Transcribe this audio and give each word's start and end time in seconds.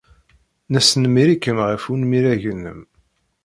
Nesnemmir-ikem 0.71 1.57
ɣef 1.67 1.83
unmireg-nnem. 1.93 2.79